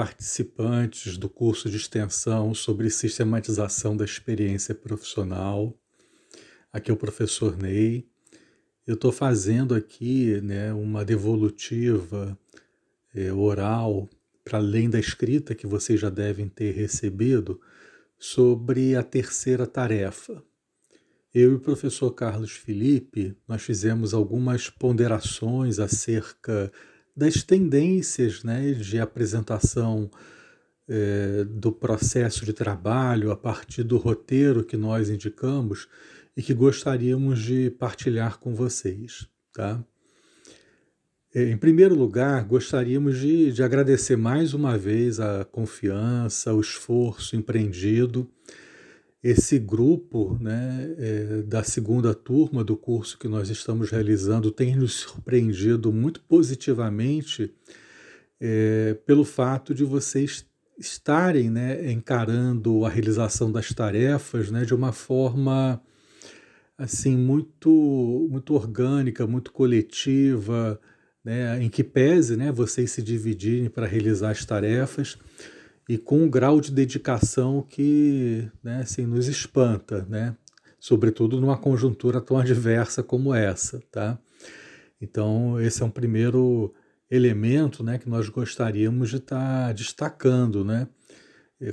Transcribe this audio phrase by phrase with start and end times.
[0.00, 5.78] Participantes do curso de extensão sobre sistematização da experiência profissional.
[6.72, 8.08] Aqui é o professor Ney.
[8.86, 12.34] Eu estou fazendo aqui né, uma devolutiva
[13.14, 14.08] é, oral,
[14.42, 17.60] para além da escrita que vocês já devem ter recebido,
[18.18, 20.42] sobre a terceira tarefa.
[21.34, 26.72] Eu e o professor Carlos Felipe, nós fizemos algumas ponderações acerca
[27.20, 30.10] das tendências né, de apresentação
[30.88, 35.86] é, do processo de trabalho a partir do roteiro que nós indicamos
[36.34, 39.28] e que gostaríamos de partilhar com vocês.
[39.52, 39.84] Tá?
[41.34, 47.36] É, em primeiro lugar, gostaríamos de, de agradecer mais uma vez a confiança, o esforço
[47.36, 48.26] empreendido
[49.22, 54.94] esse grupo né, é, da segunda turma do curso que nós estamos realizando tem nos
[54.94, 57.52] surpreendido muito positivamente
[58.40, 60.46] é, pelo fato de vocês
[60.78, 65.82] estarem né, encarando a realização das tarefas né, de uma forma
[66.78, 70.80] assim muito muito orgânica, muito coletiva,
[71.22, 75.18] né, em que pese né, vocês se dividirem para realizar as tarefas
[75.90, 80.36] e com um grau de dedicação que né, assim, nos espanta, né?
[80.78, 83.82] sobretudo numa conjuntura tão adversa como essa.
[83.90, 84.16] Tá?
[85.00, 86.72] Então, esse é um primeiro
[87.10, 90.86] elemento né, que nós gostaríamos de estar tá destacando, né?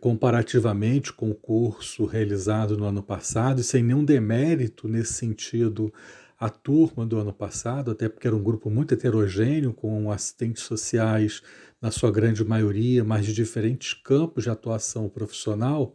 [0.00, 5.92] comparativamente com o curso realizado no ano passado, e sem nenhum demérito nesse sentido
[6.38, 11.42] a turma do ano passado, até porque era um grupo muito heterogêneo, com assistentes sociais
[11.84, 15.94] na sua grande maioria, mas de diferentes campos de atuação profissional,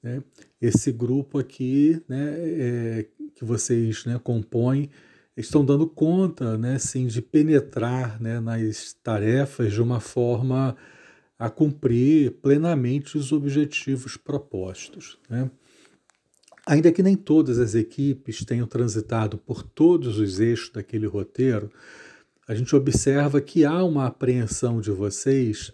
[0.00, 0.22] né,
[0.62, 4.88] esse grupo aqui né, é, que vocês né, compõem
[5.36, 10.76] estão dando conta né, assim, de penetrar né, nas tarefas de uma forma
[11.36, 15.18] a cumprir plenamente os objetivos propostos.
[15.28, 15.50] Né?
[16.64, 21.68] Ainda que nem todas as equipes tenham transitado por todos os eixos daquele roteiro,
[22.50, 25.72] a gente observa que há uma apreensão de vocês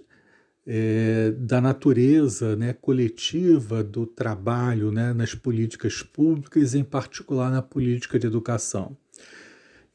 [0.67, 8.19] é, da natureza né, coletiva do trabalho né, nas políticas públicas, em particular na política
[8.19, 8.95] de educação.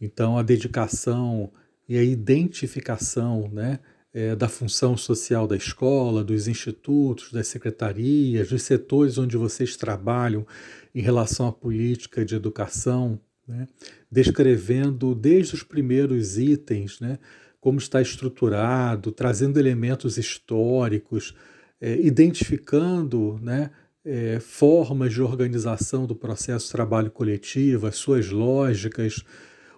[0.02, 1.52] Então, a dedicação
[1.88, 3.80] e a identificação né,
[4.12, 10.48] é, da função social da escola, dos institutos, das secretarias, dos setores onde vocês trabalham
[10.96, 13.68] em relação à política de educação, né,
[14.10, 17.18] descrevendo desde os primeiros itens né,
[17.60, 21.36] como está estruturado, trazendo elementos históricos,
[21.80, 23.70] é, identificando né,
[24.04, 29.24] é, formas de organização do processo de trabalho coletivo, as suas lógicas,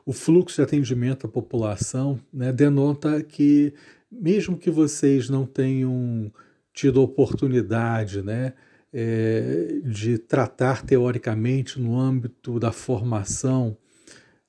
[0.06, 3.74] o fluxo de atendimento à população, né, denota que,
[4.12, 6.32] mesmo que vocês não tenham
[6.74, 8.54] tido oportunidade né,
[8.94, 13.76] é, de tratar teoricamente no âmbito da formação,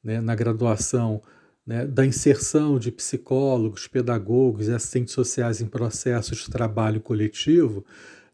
[0.03, 1.22] né, na graduação,
[1.66, 7.84] né, da inserção de psicólogos, pedagogos e assistentes sociais em processos de trabalho coletivo,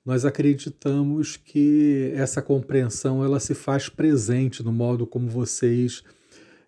[0.04, 6.02] nós acreditamos que essa compreensão ela se faz presente no modo como vocês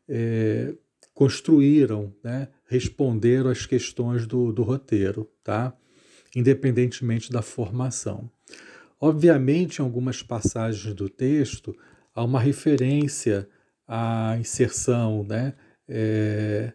[0.09, 0.73] é,
[1.13, 5.75] construíram, né, responderam às questões do, do roteiro, tá?
[6.35, 8.31] independentemente da formação.
[9.05, 11.77] Obviamente, em algumas passagens do texto,
[12.15, 13.49] há uma referência
[13.85, 15.55] à inserção, né?
[15.89, 16.73] É,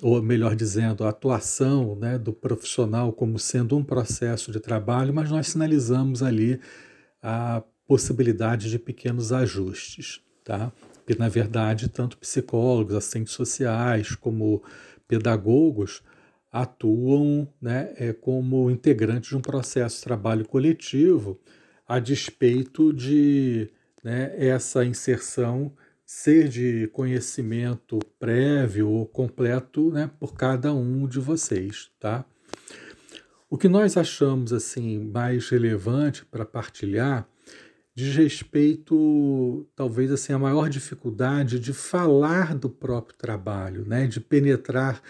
[0.00, 5.28] ou melhor dizendo, a atuação né, do profissional como sendo um processo de trabalho, mas
[5.28, 6.60] nós sinalizamos ali
[7.20, 10.72] a possibilidade de pequenos ajustes, tá?
[11.04, 14.62] Porque, na verdade, tanto psicólogos, assistentes sociais, como
[15.08, 16.04] pedagogos
[16.52, 21.40] atuam né, é, como integrantes de um processo de trabalho coletivo
[21.86, 23.70] a despeito de
[24.02, 25.72] né, essa inserção
[26.04, 32.24] ser de conhecimento prévio ou completo né, por cada um de vocês, tá?
[33.48, 37.28] O que nós achamos assim mais relevante para partilhar
[37.94, 45.00] diz respeito, talvez assim, a maior dificuldade de falar do próprio trabalho, né, de penetrar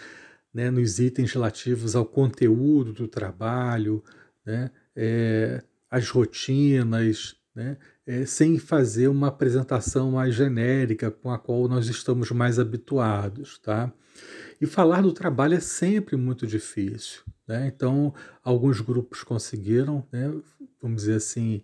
[0.53, 4.03] né, nos itens relativos ao conteúdo do trabalho,
[4.45, 5.63] né, é,
[5.95, 7.77] as rotinas, né?
[8.05, 13.57] É, sem fazer uma apresentação mais genérica com a qual nós estamos mais habituados.
[13.59, 13.91] Tá?
[14.59, 17.21] E falar do trabalho é sempre muito difícil.
[17.47, 17.71] Né?
[17.73, 18.13] Então,
[18.43, 20.31] alguns grupos conseguiram, né,
[20.81, 21.63] vamos dizer assim,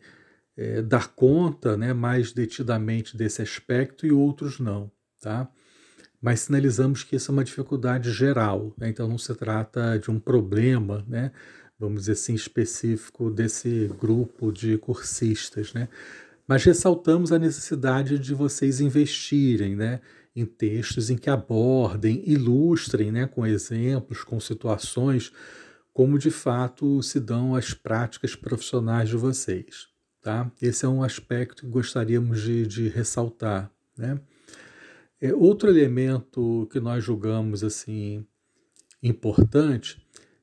[0.56, 4.90] é, dar conta né, mais detidamente desse aspecto e outros não.
[5.20, 5.52] Tá?
[6.22, 8.88] Mas sinalizamos que isso é uma dificuldade geral, né?
[8.88, 11.32] então não se trata de um problema né,
[11.82, 15.90] vamos dizer assim, específico desse grupo de cursistas, né?
[16.48, 20.00] Mas ressaltamos a necessidade de vocês investirem, né?
[20.36, 23.26] Em textos em que abordem, ilustrem, né?
[23.26, 25.34] Com exemplos, com situações,
[25.92, 29.88] como de fato se dão as práticas profissionais de vocês,
[30.22, 30.52] tá?
[30.62, 34.22] Esse é um aspecto que gostaríamos de, de ressaltar, né?
[35.20, 38.26] É, outro elemento que nós julgamos assim
[39.02, 40.00] importante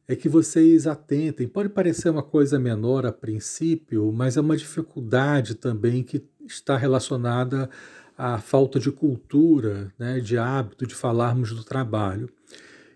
[0.08, 1.46] é que vocês atentem.
[1.46, 7.68] Pode parecer uma coisa menor a princípio, mas é uma dificuldade também que está relacionada
[8.16, 12.28] à falta de cultura, né, de hábito de falarmos do trabalho,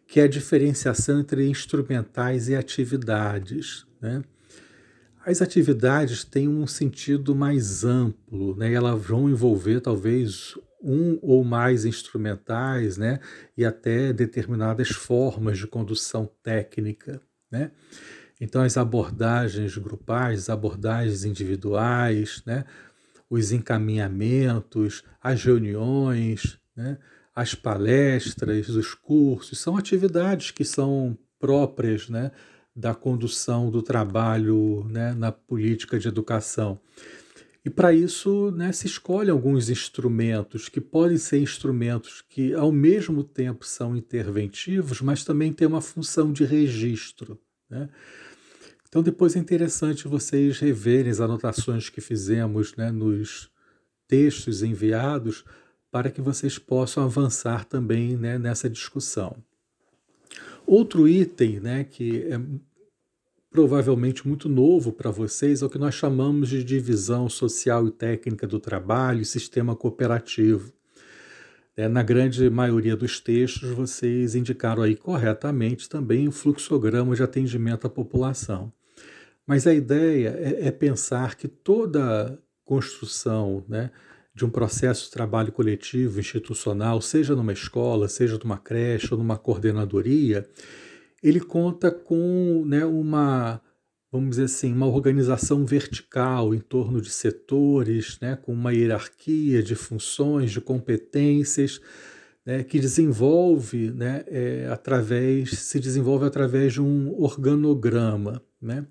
[0.06, 3.87] que é a diferenciação entre instrumentais e atividades.
[4.00, 4.25] Né?
[5.25, 8.73] As atividades têm um sentido mais amplo, né?
[8.73, 13.20] elas vão envolver talvez um ou mais instrumentais, né,
[13.56, 17.20] e até determinadas formas de condução técnica,
[17.50, 17.70] né?
[18.40, 22.64] Então as abordagens grupais, as abordagens individuais, né,
[23.31, 26.99] os encaminhamentos, as reuniões, né,
[27.34, 32.31] as palestras, os cursos, são atividades que são próprias, né,
[32.75, 36.81] da condução do trabalho, né, na política de educação.
[37.64, 43.23] E para isso né, se escolhe alguns instrumentos que podem ser instrumentos que, ao mesmo
[43.23, 47.38] tempo, são interventivos, mas também têm uma função de registro.
[47.70, 47.88] Né?
[48.88, 53.49] Então, depois é interessante vocês reverem as anotações que fizemos né, nos
[54.08, 55.44] textos enviados
[55.91, 59.37] para que vocês possam avançar também né, nessa discussão.
[60.67, 62.41] Outro item né, que é
[63.53, 68.47] provavelmente muito novo para vocês é o que nós chamamos de divisão social e técnica
[68.47, 70.73] do trabalho sistema cooperativo.
[71.77, 77.87] É, na grande maioria dos textos, vocês indicaram aí corretamente também o fluxograma de atendimento
[77.87, 78.73] à população.
[79.47, 83.91] Mas a ideia é, é pensar que toda construção né,
[84.35, 89.37] de um processo de trabalho coletivo, institucional, seja numa escola, seja numa creche ou numa
[89.37, 90.49] coordenadoria,
[91.23, 93.61] ele conta com né, uma,
[94.11, 99.75] vamos dizer assim, uma organização vertical em torno de setores, né, com uma hierarquia de
[99.75, 101.81] funções, de competências,
[102.45, 108.43] né, que desenvolve né, é, através, se desenvolve através de um organograma.
[108.61, 108.85] Né?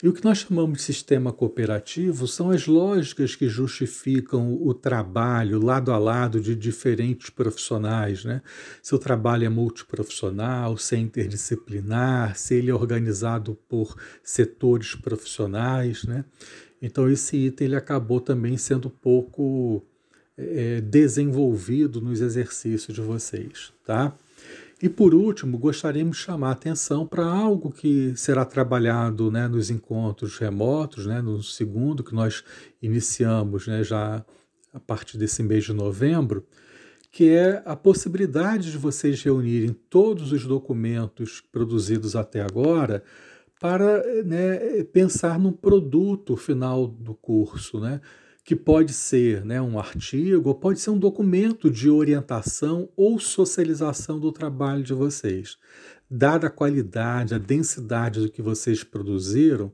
[0.00, 5.60] E o que nós chamamos de sistema cooperativo são as lógicas que justificam o trabalho
[5.60, 8.24] lado a lado de diferentes profissionais.
[8.24, 8.40] Né?
[8.80, 16.04] Se o trabalho é multiprofissional, se é interdisciplinar, se ele é organizado por setores profissionais.
[16.04, 16.24] Né?
[16.80, 19.84] Então, esse item ele acabou também sendo pouco
[20.36, 23.72] é, desenvolvido nos exercícios de vocês.
[23.84, 24.16] Tá?
[24.80, 29.70] E por último, gostaríamos de chamar a atenção para algo que será trabalhado né, nos
[29.70, 32.44] encontros remotos, né, no segundo que nós
[32.80, 34.24] iniciamos né, já
[34.72, 36.46] a partir desse mês de novembro,
[37.10, 43.02] que é a possibilidade de vocês reunirem todos os documentos produzidos até agora
[43.60, 48.00] para né, pensar num produto final do curso, né?
[48.48, 54.18] Que pode ser né, um artigo, ou pode ser um documento de orientação ou socialização
[54.18, 55.58] do trabalho de vocês.
[56.10, 59.70] Dada a qualidade, a densidade do que vocês produziram,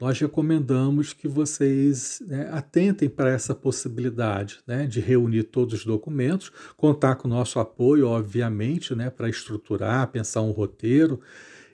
[0.00, 6.52] nós recomendamos que vocês né, atentem para essa possibilidade né, de reunir todos os documentos,
[6.76, 11.20] contar com o nosso apoio, obviamente, né, para estruturar, pensar um roteiro.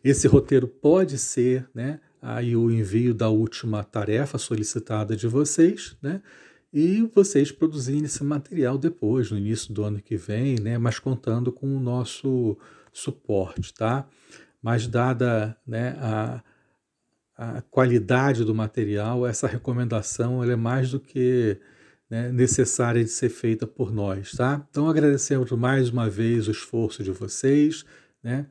[0.02, 6.22] Esse roteiro pode ser né, aí o envio da última tarefa solicitada de vocês, né?
[6.72, 10.76] E vocês produzirem esse material depois, no início do ano que vem, né?
[10.76, 12.58] Mas contando com o nosso
[12.92, 14.06] suporte, tá?
[14.62, 16.42] Mas dada né, a,
[17.37, 21.58] a qualidade do material, essa recomendação ela é mais do que
[22.10, 24.66] né, necessária de ser feita por nós, tá?
[24.70, 27.84] Então agradecemos mais uma vez o esforço de vocês,
[28.22, 28.46] né?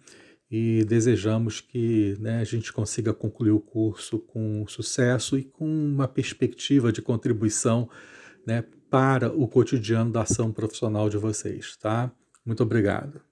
[0.49, 6.07] E desejamos que né, a gente consiga concluir o curso com sucesso e com uma
[6.07, 7.89] perspectiva de contribuição
[8.45, 11.75] né, para o cotidiano da ação profissional de vocês.
[11.75, 12.11] Tá?
[12.45, 13.26] Muito obrigado.